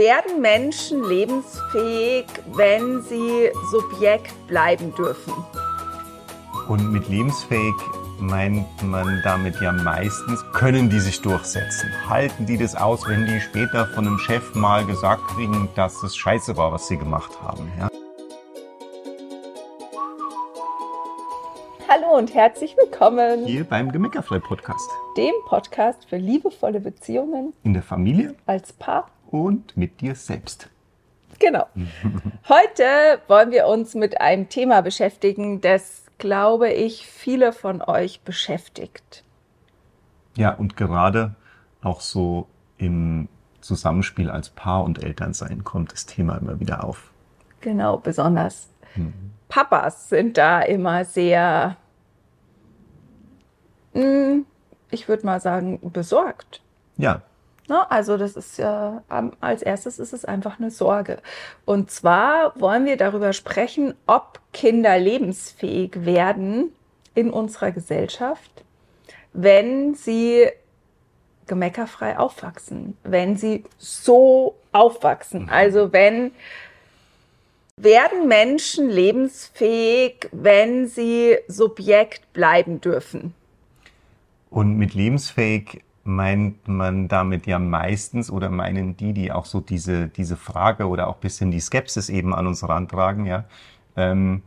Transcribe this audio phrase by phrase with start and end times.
[0.00, 5.34] werden Menschen lebensfähig, wenn sie Subjekt bleiben dürfen?
[6.68, 7.74] Und mit lebensfähig
[8.18, 11.90] meint man damit ja meistens, können die sich durchsetzen?
[12.08, 16.16] Halten die das aus, wenn die später von einem Chef mal gesagt kriegen, dass es
[16.16, 17.70] scheiße war, was sie gemacht haben?
[17.78, 17.90] Ja?
[21.88, 24.88] Hallo und herzlich willkommen hier beim Gemeckerfrei Podcast,
[25.18, 30.68] dem Podcast für liebevolle Beziehungen in der Familie, als Paar und mit dir selbst.
[31.38, 31.66] Genau.
[32.48, 32.84] Heute
[33.28, 39.24] wollen wir uns mit einem Thema beschäftigen, das, glaube ich, viele von euch beschäftigt.
[40.36, 41.34] Ja, und gerade
[41.82, 43.28] auch so im
[43.60, 47.10] Zusammenspiel als Paar und Elternsein kommt das Thema immer wieder auf.
[47.60, 49.32] Genau, besonders mhm.
[49.48, 51.76] Papas sind da immer sehr,
[53.92, 54.46] hm,
[54.90, 56.62] ich würde mal sagen, besorgt.
[56.96, 57.22] Ja.
[57.70, 57.88] Ne?
[57.88, 59.04] Also das ist ja,
[59.40, 61.18] als erstes ist es einfach eine Sorge.
[61.64, 66.72] Und zwar wollen wir darüber sprechen, ob Kinder lebensfähig werden
[67.14, 68.64] in unserer Gesellschaft,
[69.32, 70.48] wenn sie
[71.46, 75.42] gemeckerfrei aufwachsen, wenn sie so aufwachsen.
[75.42, 75.50] Mhm.
[75.50, 76.32] Also wenn
[77.76, 83.32] werden Menschen lebensfähig, wenn sie Subjekt bleiben dürfen?
[84.50, 90.08] Und mit lebensfähig meint man damit ja meistens oder meinen die, die auch so diese,
[90.08, 93.44] diese Frage oder auch bisschen die Skepsis eben an uns rantragen, ja,
[93.96, 94.42] ähm,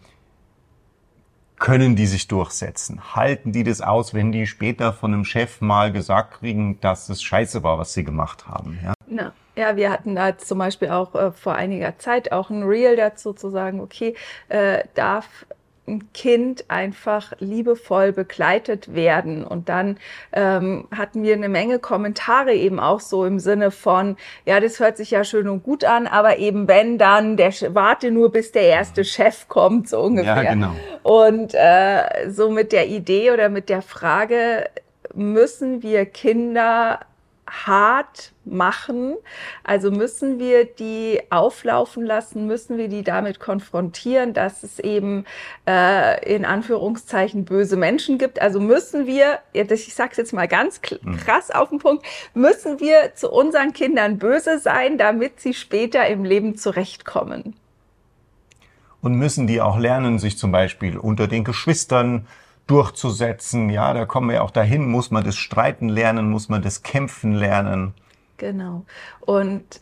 [1.59, 3.15] können die sich durchsetzen?
[3.15, 7.23] Halten die das aus, wenn die später von einem Chef mal gesagt kriegen, dass es
[7.23, 8.79] scheiße war, was sie gemacht haben?
[8.83, 12.63] Ja, Na, ja wir hatten da zum Beispiel auch äh, vor einiger Zeit auch ein
[12.63, 14.15] Reel dazu zu sagen, okay,
[14.49, 15.45] äh, darf
[15.88, 19.44] ein Kind einfach liebevoll begleitet werden.
[19.44, 19.98] Und dann
[20.31, 24.98] ähm, hatten wir eine Menge Kommentare eben auch so im Sinne von, ja, das hört
[24.98, 28.64] sich ja schön und gut an, aber eben wenn dann, der warte nur, bis der
[28.64, 30.44] erste Chef kommt, so ungefähr.
[30.44, 30.72] Ja, genau.
[31.04, 34.70] Und äh, so mit der Idee oder mit der Frage,
[35.14, 37.02] müssen wir Kinder
[37.53, 39.15] hart machen.
[39.64, 45.25] Also müssen wir die auflaufen lassen, müssen wir die damit konfrontieren, dass es eben
[45.67, 48.42] äh, in Anführungszeichen böse Menschen gibt.
[48.42, 51.17] Also müssen wir, ich sage es jetzt mal ganz mhm.
[51.17, 56.25] krass auf den Punkt, müssen wir zu unseren Kindern böse sein, damit sie später im
[56.25, 57.55] Leben zurechtkommen.
[59.02, 62.25] Und müssen die auch lernen, sich zum Beispiel unter den Geschwistern
[62.67, 63.69] durchzusetzen.
[63.69, 67.33] Ja, da kommen wir auch dahin, muss man das Streiten lernen, muss man das Kämpfen
[67.33, 67.93] lernen.
[68.37, 68.85] Genau.
[69.21, 69.81] Und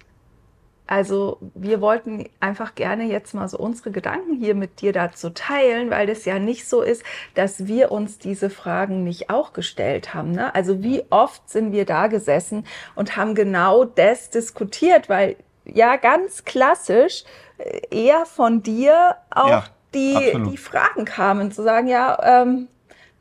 [0.92, 5.90] also wir wollten einfach gerne jetzt mal so unsere Gedanken hier mit dir dazu teilen,
[5.90, 7.04] weil das ja nicht so ist,
[7.34, 10.34] dass wir uns diese Fragen nicht auch gestellt haben.
[10.34, 10.54] Ne?
[10.54, 16.44] Also wie oft sind wir da gesessen und haben genau das diskutiert, weil ja ganz
[16.44, 17.24] klassisch
[17.58, 19.64] äh, eher von dir auch ja
[19.94, 22.68] die, die Fragen kamen, zu sagen, ja, ähm,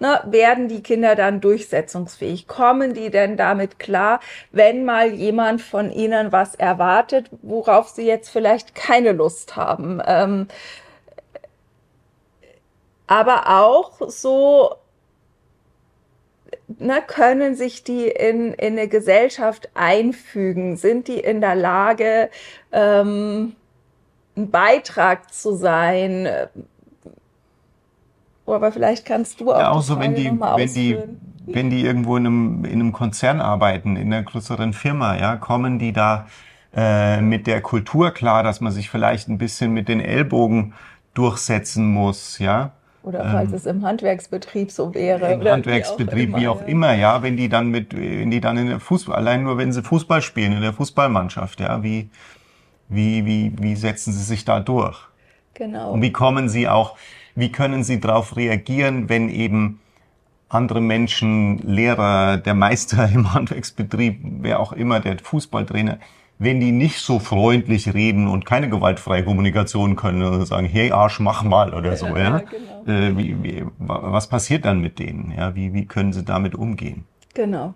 [0.00, 2.48] ne, werden die Kinder dann durchsetzungsfähig?
[2.48, 4.20] Kommen die denn damit klar,
[4.50, 10.00] wenn mal jemand von ihnen was erwartet, worauf sie jetzt vielleicht keine Lust haben?
[10.06, 10.48] Ähm,
[13.06, 14.76] aber auch so,
[16.78, 20.76] ne, können sich die in, in eine Gesellschaft einfügen?
[20.76, 22.30] Sind die in der Lage,
[22.72, 23.56] ähm,
[24.36, 26.28] ein Beitrag zu sein.
[28.46, 29.58] Aber vielleicht kannst du auch.
[29.58, 30.98] Ja, auch so, wenn die, wenn die,
[31.46, 35.78] wenn die irgendwo in einem, in einem Konzern arbeiten, in einer größeren Firma, ja, kommen
[35.78, 36.26] die da
[36.74, 40.74] äh, mit der Kultur klar, dass man sich vielleicht ein bisschen mit den Ellbogen
[41.14, 42.72] durchsetzen muss, ja.
[43.02, 45.32] Oder falls ähm, es im Handwerksbetrieb so wäre.
[45.32, 48.40] Im Handwerksbetrieb, wie auch, immer, wie auch immer, ja, wenn die dann mit, wenn die
[48.40, 52.10] dann in der Fußball, allein nur wenn sie Fußball spielen, in der Fußballmannschaft, ja, wie,
[52.90, 54.98] wie, wie, wie setzen Sie sich da durch?
[55.54, 55.92] Genau.
[55.92, 56.96] Und wie kommen Sie auch,
[57.34, 59.80] wie können Sie darauf reagieren, wenn eben
[60.48, 65.98] andere Menschen, Lehrer, der Meister im Handwerksbetrieb, wer auch immer, der Fußballtrainer,
[66.38, 71.20] wenn die nicht so freundlich reden und keine gewaltfreie Kommunikation können und sagen, hey Arsch,
[71.20, 72.16] mach mal oder so, ja.
[72.16, 72.38] ja?
[72.38, 72.92] Genau.
[72.92, 75.34] Äh, wie, wie, was passiert dann mit denen?
[75.36, 77.04] Ja, wie, wie können sie damit umgehen?
[77.34, 77.74] Genau.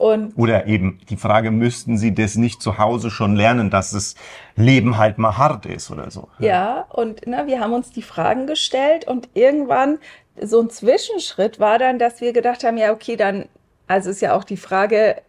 [0.00, 4.14] Und Oder eben die Frage, müssten Sie das nicht zu Hause schon lernen, dass das
[4.56, 6.28] Leben halt mal hart ist oder so?
[6.38, 9.98] Ja, ja und na, wir haben uns die Fragen gestellt und irgendwann
[10.40, 13.44] so ein Zwischenschritt war dann, dass wir gedacht haben, ja, okay, dann,
[13.88, 15.20] also ist ja auch die Frage,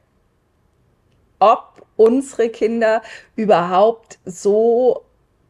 [1.40, 3.02] ob unsere Kinder
[3.36, 5.04] überhaupt so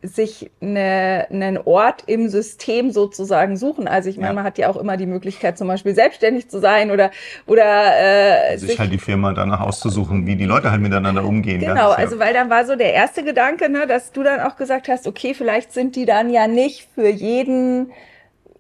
[0.04, 3.88] sich eine, einen Ort im System sozusagen suchen.
[3.88, 4.34] Also ich meine, ja.
[4.34, 7.12] man hat ja auch immer die Möglichkeit, zum Beispiel selbstständig zu sein oder
[7.46, 11.60] oder äh, sich, sich halt die Firma danach auszusuchen, wie die Leute halt miteinander umgehen.
[11.60, 11.92] Genau, ja.
[11.92, 15.08] also weil dann war so der erste Gedanke, ne, dass du dann auch gesagt hast,
[15.08, 17.92] okay, vielleicht sind die dann ja nicht für jeden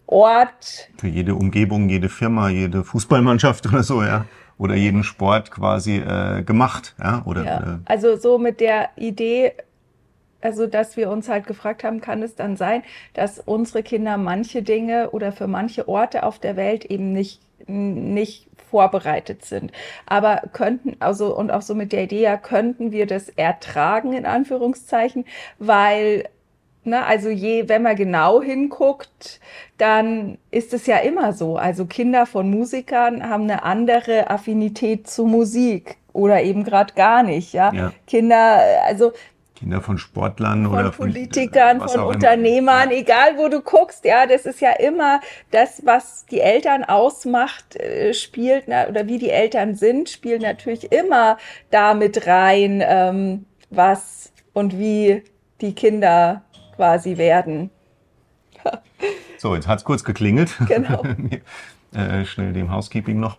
[0.05, 0.89] Ort.
[0.99, 4.25] Für jede Umgebung, jede Firma, jede Fußballmannschaft oder so, ja
[4.61, 7.57] oder jeden Sport quasi äh, gemacht, ja, oder ja.
[7.57, 9.53] Äh, also so mit der Idee,
[10.41, 12.83] also dass wir uns halt gefragt haben, kann es dann sein,
[13.13, 18.47] dass unsere Kinder manche Dinge oder für manche Orte auf der Welt eben nicht nicht
[18.69, 19.71] vorbereitet sind.
[20.05, 24.25] Aber könnten, also und auch so mit der Idee, ja, könnten wir das ertragen, in
[24.25, 25.25] Anführungszeichen,
[25.59, 26.25] weil
[26.83, 29.39] Ne, also je, wenn man genau hinguckt,
[29.77, 31.55] dann ist es ja immer so.
[31.55, 37.53] Also Kinder von Musikern haben eine andere Affinität zu Musik oder eben gerade gar nicht.
[37.53, 37.71] Ja?
[37.71, 37.93] ja?
[38.07, 39.13] Kinder, also
[39.61, 42.97] Kinder von Sportlern von oder Politikern, von, von Unternehmern, ja.
[42.97, 45.21] egal wo du guckst, ja, das ist ja immer
[45.51, 51.37] das, was die Eltern ausmacht, äh, spielt oder wie die Eltern sind, spielt natürlich immer
[51.69, 55.23] damit rein, ähm, was und wie
[55.61, 56.41] die Kinder
[56.75, 57.69] quasi werden.
[59.37, 60.57] so, jetzt hat's kurz geklingelt.
[60.67, 61.03] Genau.
[61.93, 63.37] äh, schnell dem Housekeeping noch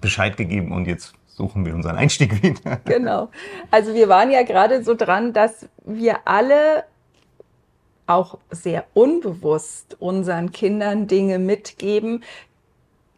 [0.00, 2.80] Bescheid gegeben und jetzt suchen wir unseren Einstieg wieder.
[2.84, 3.30] Genau.
[3.70, 6.84] Also wir waren ja gerade so dran, dass wir alle
[8.06, 12.24] auch sehr unbewusst unseren Kindern Dinge mitgeben,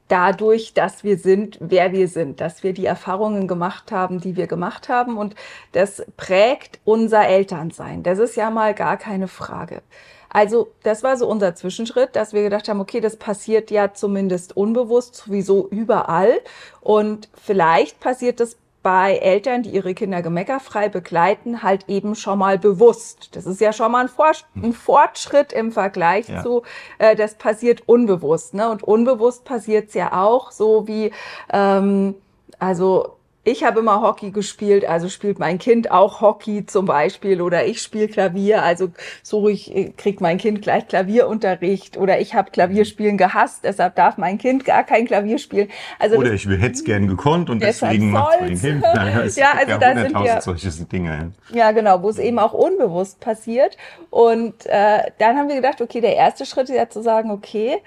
[0.08, 4.48] dadurch, dass wir sind, wer wir sind, dass wir die Erfahrungen gemacht haben, die wir
[4.48, 5.16] gemacht haben.
[5.16, 5.34] Und
[5.72, 8.02] das prägt unser Elternsein.
[8.02, 9.82] Das ist ja mal gar keine Frage.
[10.30, 14.56] Also das war so unser Zwischenschritt, dass wir gedacht haben, okay, das passiert ja zumindest
[14.56, 16.40] unbewusst sowieso überall.
[16.80, 22.58] Und vielleicht passiert das bei Eltern, die ihre Kinder gemeckerfrei begleiten, halt eben schon mal
[22.58, 23.36] bewusst.
[23.36, 24.64] Das ist ja schon mal ein, Vor hm.
[24.64, 26.42] ein Fortschritt im Vergleich ja.
[26.42, 26.62] zu,
[26.98, 28.54] äh, das passiert unbewusst.
[28.54, 28.70] Ne?
[28.70, 31.12] Und unbewusst passiert es ja auch so wie,
[31.52, 32.14] ähm,
[32.58, 37.64] also ich habe immer Hockey gespielt, also spielt mein Kind auch Hockey zum Beispiel oder
[37.64, 38.90] ich spiele Klavier, also
[39.22, 44.18] so ich äh, kriegt mein Kind gleich Klavierunterricht oder ich habe Klavierspielen gehasst, deshalb darf
[44.18, 45.68] mein Kind gar kein Klavier spielen.
[45.98, 48.82] Also oder ich hätte es gern gekonnt und deswegen macht mein Kind.
[48.82, 51.32] Naja, ja, also da sind wir, solche Dinge.
[51.52, 53.76] Ja, genau, wo es eben auch unbewusst passiert.
[54.10, 57.78] Und äh, dann haben wir gedacht, okay, der erste Schritt ist ja zu sagen, okay,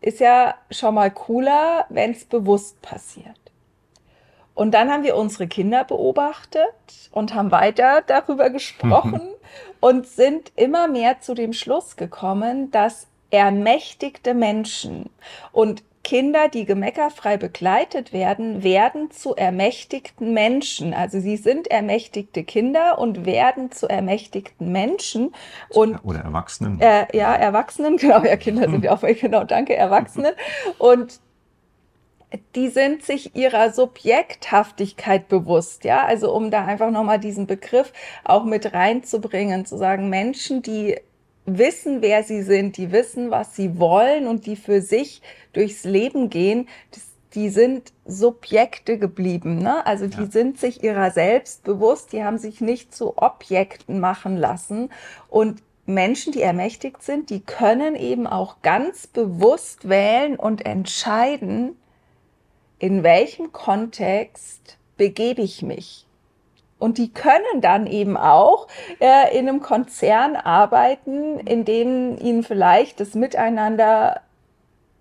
[0.00, 3.41] ist ja schon mal cooler, wenn es bewusst passiert.
[4.62, 9.20] Und dann haben wir unsere Kinder beobachtet und haben weiter darüber gesprochen
[9.80, 15.10] und sind immer mehr zu dem Schluss gekommen, dass ermächtigte Menschen
[15.50, 20.94] und Kinder, die gemeckerfrei begleitet werden, werden zu ermächtigten Menschen.
[20.94, 25.34] Also sie sind ermächtigte Kinder und werden zu ermächtigten Menschen.
[25.70, 26.80] Und, Oder Erwachsenen.
[26.80, 30.34] Äh, ja, Erwachsenen, genau, ja, Kinder sind ja auch, genau, danke, Erwachsenen.
[30.78, 31.18] Und
[32.54, 37.92] die sind sich ihrer Subjekthaftigkeit bewusst, ja, also um da einfach nochmal diesen Begriff
[38.24, 40.96] auch mit reinzubringen, zu sagen, Menschen, die
[41.44, 46.30] wissen, wer sie sind, die wissen, was sie wollen und die für sich durchs Leben
[46.30, 47.02] gehen, das,
[47.34, 49.84] die sind Subjekte geblieben, ne?
[49.86, 50.30] Also die ja.
[50.30, 54.90] sind sich ihrer selbst bewusst, die haben sich nicht zu Objekten machen lassen
[55.28, 61.76] und Menschen, die ermächtigt sind, die können eben auch ganz bewusst wählen und entscheiden,
[62.82, 66.04] in welchem Kontext begebe ich mich?
[66.80, 68.66] Und die können dann eben auch
[68.98, 74.20] äh, in einem Konzern arbeiten, in dem ihnen vielleicht das Miteinander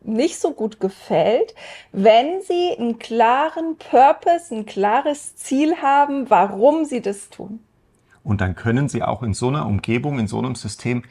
[0.03, 1.55] nicht so gut gefällt,
[1.91, 7.61] wenn sie einen klaren Purpose, ein klares Ziel haben, warum sie das tun.
[8.23, 11.01] Und dann können sie auch in so einer Umgebung, in so einem System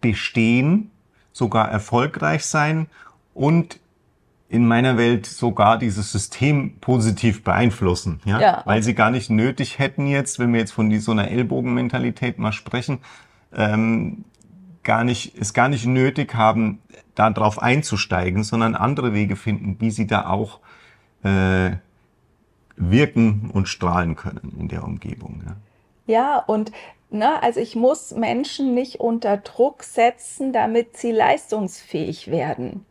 [0.00, 0.90] bestehen,
[1.32, 2.88] sogar erfolgreich sein
[3.34, 3.80] und
[4.48, 8.40] in meiner Welt sogar dieses System positiv beeinflussen, ja?
[8.40, 8.62] ja.
[8.64, 12.52] Weil sie gar nicht nötig hätten jetzt, wenn wir jetzt von so einer Ellbogenmentalität mal
[12.52, 13.00] sprechen,
[13.54, 14.24] ähm,
[14.84, 16.80] gar nicht, es gar nicht nötig haben,
[17.16, 20.60] da drauf einzusteigen, sondern andere Wege finden, wie sie da auch
[21.24, 21.72] äh,
[22.76, 25.42] wirken und strahlen können in der Umgebung.
[25.44, 25.56] Ja,
[26.06, 26.70] ja und
[27.10, 32.84] na, also ich muss Menschen nicht unter Druck setzen, damit sie leistungsfähig werden.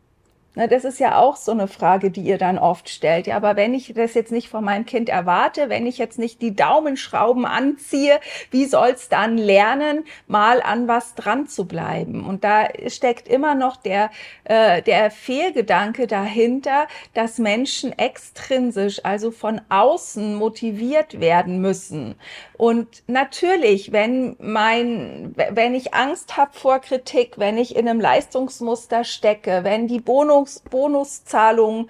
[0.56, 3.26] Ne, das ist ja auch so eine Frage, die ihr dann oft stellt.
[3.26, 6.40] Ja, aber wenn ich das jetzt nicht von meinem Kind erwarte, wenn ich jetzt nicht
[6.40, 8.18] die Daumenschrauben anziehe,
[8.50, 12.24] wie soll es dann lernen, mal an was dran zu bleiben?
[12.24, 14.08] Und da steckt immer noch der,
[14.44, 22.14] äh, der Fehlgedanke dahinter, dass Menschen extrinsisch, also von außen motiviert werden müssen.
[22.56, 29.04] Und natürlich, wenn mein, wenn ich Angst habe vor Kritik, wenn ich in einem Leistungsmuster
[29.04, 31.88] stecke, wenn die Bonus, Bonuszahlung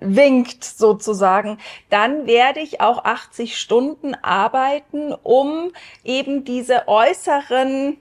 [0.00, 1.58] winkt sozusagen,
[1.90, 5.72] dann werde ich auch 80 Stunden arbeiten, um
[6.04, 7.98] eben diese äußeren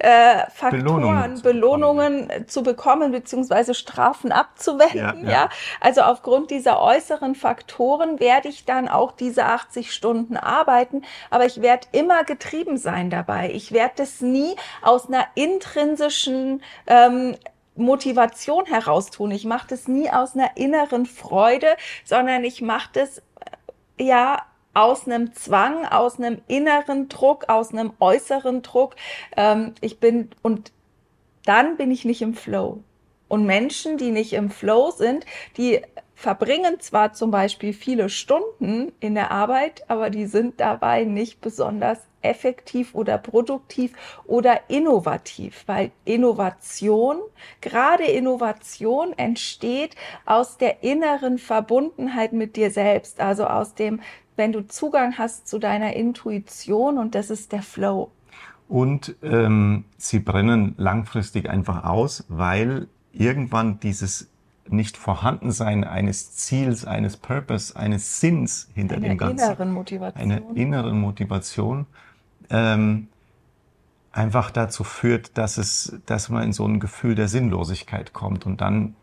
[0.00, 2.48] äh, Faktoren, Belohnungen, zu, Belohnungen bekommen.
[2.48, 4.98] zu bekommen, beziehungsweise Strafen abzuwenden.
[4.98, 5.30] Ja, ja.
[5.30, 5.48] ja,
[5.80, 11.60] Also aufgrund dieser äußeren Faktoren werde ich dann auch diese 80 Stunden arbeiten, aber ich
[11.60, 13.50] werde immer getrieben sein dabei.
[13.52, 17.36] Ich werde das nie aus einer intrinsischen ähm,
[17.76, 19.30] Motivation heraus tun.
[19.30, 23.18] Ich mache das nie aus einer inneren Freude, sondern ich mache das
[23.98, 24.42] äh, ja
[24.74, 28.96] aus einem Zwang, aus einem inneren Druck, aus einem äußeren Druck.
[29.36, 30.72] Ähm, ich bin und
[31.44, 32.82] dann bin ich nicht im Flow.
[33.28, 35.24] Und Menschen, die nicht im Flow sind,
[35.56, 35.82] die
[36.20, 41.98] verbringen zwar zum Beispiel viele Stunden in der Arbeit, aber die sind dabei nicht besonders
[42.20, 43.94] effektiv oder produktiv
[44.26, 47.16] oder innovativ, weil Innovation,
[47.62, 49.96] gerade Innovation entsteht
[50.26, 54.00] aus der inneren Verbundenheit mit dir selbst, also aus dem
[54.36, 58.10] wenn du Zugang hast zu deiner Intuition und das ist der Flow.
[58.68, 64.29] Und ähm, sie brennen langfristig einfach aus, weil irgendwann dieses
[64.72, 70.22] nicht Vorhandensein eines Ziels, eines Purpose, eines Sinns hinter eine dem Ganzen, inneren Motivation.
[70.22, 71.86] eine inneren Motivation,
[72.50, 73.08] ähm,
[74.12, 78.60] einfach dazu führt, dass es, dass man in so ein Gefühl der Sinnlosigkeit kommt und
[78.60, 78.94] dann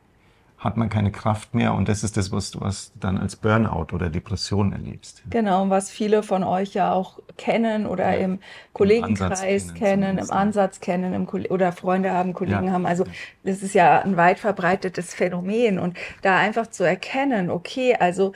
[0.58, 3.94] hat man keine Kraft mehr und das ist das, was du was dann als Burnout
[3.94, 5.22] oder Depression erlebst.
[5.30, 8.40] Genau, was viele von euch ja auch kennen oder ja, im
[8.74, 12.72] Kollegenkreis im kennen, im Ansatz kennen im oder Freunde haben, Kollegen ja.
[12.72, 12.88] haben.
[12.88, 13.04] Also
[13.44, 18.34] das ist ja ein weit verbreitetes Phänomen und da einfach zu erkennen, okay, also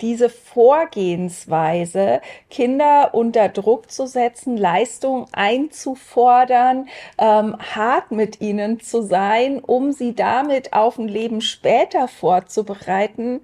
[0.00, 2.20] diese Vorgehensweise,
[2.50, 10.14] Kinder unter Druck zu setzen, Leistung einzufordern, ähm, hart mit ihnen zu sein, um sie
[10.14, 13.40] damit auf ein Leben später vorzubereiten,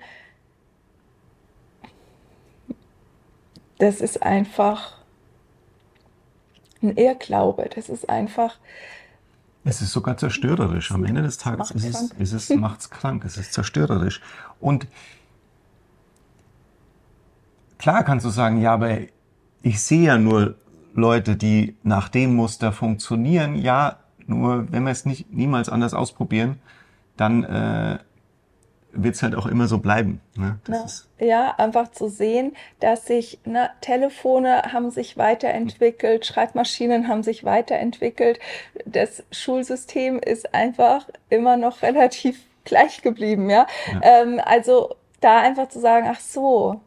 [3.80, 4.98] das ist einfach
[6.82, 7.68] ein Irrglaube.
[7.74, 8.56] Das ist einfach.
[9.64, 10.92] Es ist sogar zerstörerisch.
[10.92, 13.24] Am Ende des Tages ist es, ist es, macht's krank.
[13.24, 14.20] Es ist zerstörerisch.
[14.60, 14.86] Und
[17.80, 18.98] Klar kannst du sagen, ja, aber
[19.62, 20.56] ich sehe ja nur
[20.94, 23.56] Leute, die nach dem Muster funktionieren.
[23.56, 23.96] Ja,
[24.26, 26.60] nur wenn wir es nicht niemals anders ausprobieren,
[27.16, 27.98] dann äh,
[28.92, 30.20] wird es halt auch immer so bleiben.
[30.36, 30.58] Ne?
[30.68, 30.84] Na,
[31.18, 38.40] ja, einfach zu sehen, dass sich ne, Telefone haben sich weiterentwickelt, Schreibmaschinen haben sich weiterentwickelt.
[38.84, 43.48] Das Schulsystem ist einfach immer noch relativ gleich geblieben.
[43.48, 44.00] Ja, ja.
[44.02, 46.80] Ähm, also da einfach zu sagen, ach so,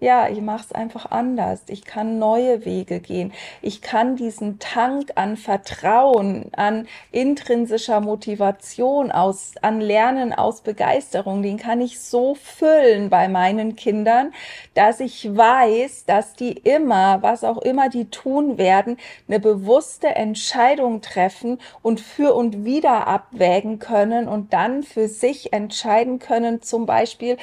[0.00, 1.62] ja, ich mache es einfach anders.
[1.68, 3.32] Ich kann neue Wege gehen.
[3.62, 11.56] Ich kann diesen Tank an Vertrauen, an intrinsischer Motivation, aus, an Lernen aus Begeisterung, den
[11.56, 14.32] kann ich so füllen bei meinen Kindern,
[14.74, 21.00] dass ich weiß, dass die immer, was auch immer die tun werden, eine bewusste Entscheidung
[21.00, 27.36] treffen und für und wieder abwägen können und dann für sich entscheiden können, zum Beispiel,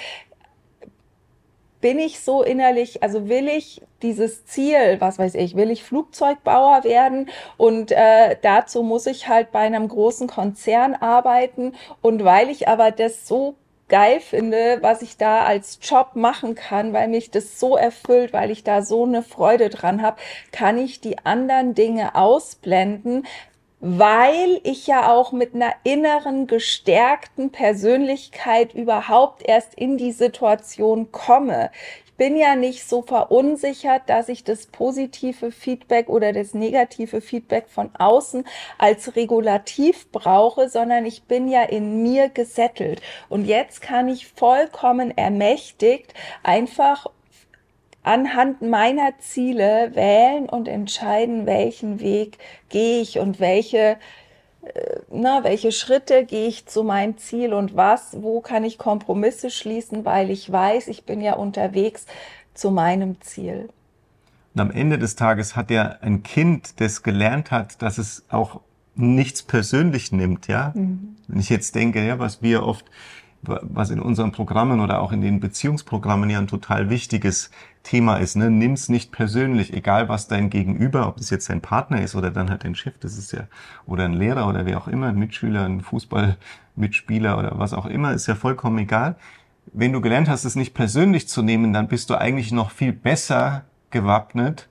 [1.85, 6.83] bin ich so innerlich, also will ich dieses Ziel, was weiß ich, will ich Flugzeugbauer
[6.83, 7.29] werden?
[7.57, 11.73] Und äh, dazu muss ich halt bei einem großen Konzern arbeiten.
[12.01, 13.53] Und weil ich aber das so
[13.87, 18.49] geil finde, was ich da als Job machen kann, weil mich das so erfüllt, weil
[18.49, 20.17] ich da so eine Freude dran habe,
[20.51, 23.27] kann ich die anderen Dinge ausblenden,
[23.87, 31.69] weil ich ja auch mit einer inneren, gestärkten Persönlichkeit überhaupt erst in die Situation komme.
[32.07, 37.67] Ich bin ja nicht so verunsichert, dass ich das positive Feedback oder das negative Feedback
[37.67, 38.45] von außen
[38.79, 43.03] als Regulativ brauche, sondern ich bin ja in mir gesettelt.
[43.29, 47.05] Und jetzt kann ich vollkommen ermächtigt einfach
[48.05, 52.37] anhand meiner Ziele wählen und entscheiden, welchen Weg
[52.69, 53.97] gehe ich und welche
[54.61, 59.49] äh, na, welche Schritte gehe ich zu meinem Ziel und was, wo kann ich Kompromisse
[59.49, 62.05] schließen, weil ich weiß, ich bin ja unterwegs
[62.53, 63.69] zu meinem Ziel.
[64.53, 68.61] Und am Ende des Tages hat ja ein Kind, das gelernt hat, dass es auch
[68.95, 70.71] nichts persönlich nimmt, ja.
[70.73, 71.17] Mhm.
[71.27, 72.85] Wenn ich jetzt denke, ja, was wir oft,
[73.47, 77.51] was in unseren Programmen oder auch in den Beziehungsprogrammen ja ein total wichtiges
[77.83, 82.01] Thema ist, ne, nimm's nicht persönlich, egal was dein Gegenüber, ob es jetzt dein Partner
[82.01, 83.47] ist oder dann halt dein Chef, das ist ja,
[83.85, 88.13] oder ein Lehrer oder wer auch immer, ein Mitschüler, ein Fußballmitspieler oder was auch immer,
[88.13, 89.15] ist ja vollkommen egal.
[89.73, 92.93] Wenn du gelernt hast, es nicht persönlich zu nehmen, dann bist du eigentlich noch viel
[92.93, 94.67] besser gewappnet,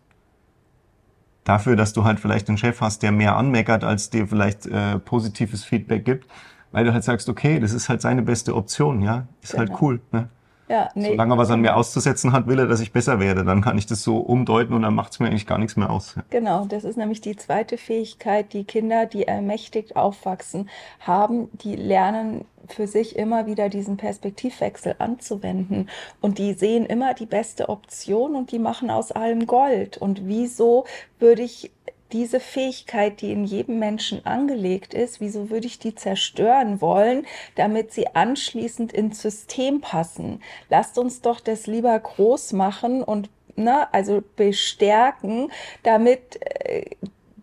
[1.44, 4.98] dafür, dass du halt vielleicht einen Chef hast, der mehr anmeckert, als dir vielleicht äh,
[4.98, 6.26] positives Feedback gibt,
[6.74, 9.80] weil du halt sagst, okay, das ist halt seine beste Option, ja, ist halt genau.
[9.80, 10.00] halt cool.
[10.10, 10.28] Ne?
[10.68, 11.10] Ja, nee.
[11.10, 13.44] Solange er was an mir auszusetzen hat, will er, dass ich besser werde.
[13.44, 15.90] Dann kann ich das so umdeuten und dann macht es mir eigentlich gar nichts mehr
[15.90, 16.16] aus.
[16.30, 22.44] Genau, das ist nämlich die zweite Fähigkeit, die Kinder, die ermächtigt aufwachsen, haben, die lernen
[22.66, 25.90] für sich immer wieder diesen Perspektivwechsel anzuwenden.
[26.20, 29.98] Und die sehen immer die beste Option und die machen aus allem Gold.
[29.98, 30.86] Und wieso
[31.20, 31.70] würde ich
[32.14, 37.92] diese Fähigkeit, die in jedem Menschen angelegt ist, wieso würde ich die zerstören wollen, damit
[37.92, 40.40] sie anschließend ins System passen?
[40.70, 45.50] Lasst uns doch das lieber groß machen und ne, also bestärken,
[45.82, 46.84] damit äh,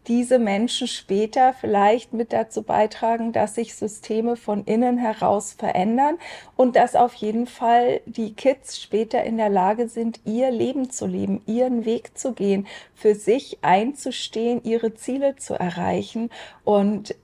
[0.07, 6.17] diese Menschen später vielleicht mit dazu beitragen, dass sich Systeme von innen heraus verändern
[6.55, 11.05] und dass auf jeden Fall die Kids später in der Lage sind, ihr Leben zu
[11.05, 16.29] leben, ihren Weg zu gehen, für sich einzustehen, ihre Ziele zu erreichen.
[16.63, 17.15] Und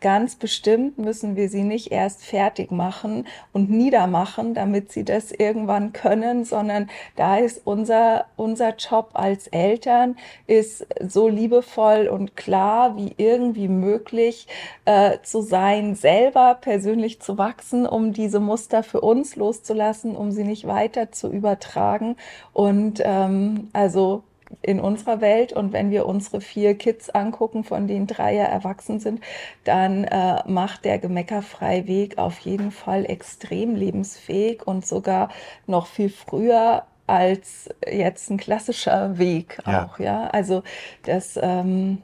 [0.00, 5.92] ganz bestimmt müssen wir sie nicht erst fertig machen und niedermachen, damit sie das irgendwann
[5.92, 10.16] können, sondern da ist unser, unser Job als Eltern,
[10.46, 14.46] ist so liebevoll und klar wie irgendwie möglich
[14.84, 20.44] äh, zu sein, selber persönlich zu wachsen, um diese Muster für uns loszulassen, um sie
[20.44, 22.16] nicht weiter zu übertragen.
[22.52, 24.22] Und ähm, also
[24.62, 25.52] in unserer Welt.
[25.52, 29.20] Und wenn wir unsere vier Kids angucken, von denen drei ja erwachsen sind,
[29.64, 35.30] dann äh, macht der gemeckerfreie Weg auf jeden Fall extrem lebensfähig und sogar
[35.66, 39.98] noch viel früher als jetzt ein klassischer Weg auch.
[39.98, 40.26] Ja, ja?
[40.28, 40.62] also
[41.04, 41.38] das.
[41.40, 42.02] Ähm,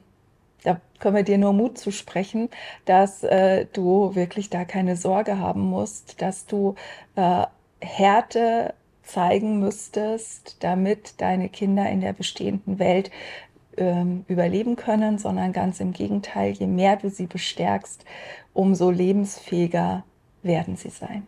[0.63, 2.49] da können wir dir nur Mut zu sprechen,
[2.83, 6.75] dass äh, du wirklich da keine Sorge haben musst, dass du
[7.15, 7.45] äh,
[7.79, 8.73] Härte
[9.07, 13.11] zeigen müsstest, damit deine Kinder in der bestehenden Welt
[13.77, 18.05] ähm, überleben können, sondern ganz im Gegenteil, je mehr du sie bestärkst,
[18.53, 20.03] umso lebensfähiger
[20.43, 21.25] werden sie sein.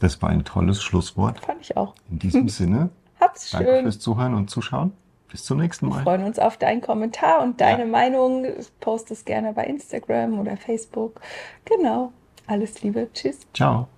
[0.00, 1.40] Das war ein tolles Schlusswort.
[1.40, 1.94] Fand ich auch.
[2.10, 3.82] In diesem Sinne, Hab's danke schön.
[3.84, 4.92] fürs Zuhören und Zuschauen.
[5.30, 5.96] Bis zum nächsten Mal.
[5.96, 7.88] Wir freuen uns auf deinen Kommentar und deine ja.
[7.88, 8.46] Meinung.
[8.80, 11.20] Post es gerne bei Instagram oder Facebook.
[11.64, 12.12] Genau.
[12.46, 13.08] Alles Liebe.
[13.12, 13.40] Tschüss.
[13.52, 13.88] Ciao.